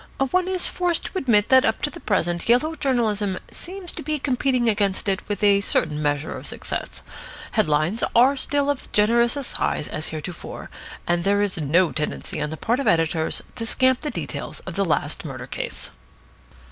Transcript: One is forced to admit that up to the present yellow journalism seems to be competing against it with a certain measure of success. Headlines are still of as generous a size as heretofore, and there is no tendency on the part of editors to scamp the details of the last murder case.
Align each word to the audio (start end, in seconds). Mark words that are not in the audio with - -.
One 0.31 0.47
is 0.47 0.65
forced 0.65 1.03
to 1.05 1.17
admit 1.19 1.49
that 1.49 1.63
up 1.63 1.83
to 1.83 1.91
the 1.91 1.99
present 1.99 2.49
yellow 2.49 2.73
journalism 2.73 3.37
seems 3.51 3.91
to 3.91 4.01
be 4.01 4.17
competing 4.17 4.67
against 4.67 5.07
it 5.07 5.21
with 5.29 5.43
a 5.43 5.61
certain 5.61 6.01
measure 6.01 6.35
of 6.35 6.47
success. 6.47 7.03
Headlines 7.51 8.03
are 8.15 8.35
still 8.35 8.71
of 8.71 8.81
as 8.81 8.87
generous 8.87 9.35
a 9.37 9.43
size 9.43 9.87
as 9.87 10.07
heretofore, 10.07 10.71
and 11.05 11.23
there 11.23 11.43
is 11.43 11.59
no 11.59 11.91
tendency 11.91 12.41
on 12.41 12.49
the 12.49 12.57
part 12.57 12.79
of 12.79 12.87
editors 12.87 13.43
to 13.57 13.63
scamp 13.63 13.99
the 13.99 14.09
details 14.09 14.59
of 14.61 14.73
the 14.73 14.83
last 14.85 15.23
murder 15.23 15.45
case. 15.45 15.91